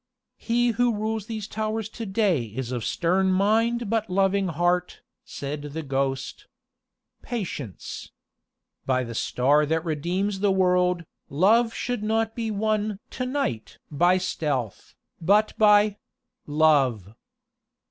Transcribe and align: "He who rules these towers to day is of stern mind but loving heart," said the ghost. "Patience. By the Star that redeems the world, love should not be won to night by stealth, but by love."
"He 0.39 0.69
who 0.69 0.95
rules 0.95 1.27
these 1.27 1.47
towers 1.47 1.87
to 1.89 2.07
day 2.07 2.41
is 2.45 2.71
of 2.71 2.83
stern 2.83 3.31
mind 3.31 3.87
but 3.87 4.09
loving 4.09 4.47
heart," 4.47 5.03
said 5.23 5.61
the 5.61 5.83
ghost. 5.83 6.47
"Patience. 7.21 8.11
By 8.87 9.03
the 9.03 9.13
Star 9.13 9.63
that 9.63 9.85
redeems 9.85 10.39
the 10.39 10.51
world, 10.51 11.05
love 11.29 11.71
should 11.75 12.01
not 12.01 12.35
be 12.35 12.49
won 12.49 12.97
to 13.11 13.27
night 13.27 13.77
by 13.91 14.17
stealth, 14.17 14.95
but 15.21 15.53
by 15.59 15.97
love." 16.47 17.13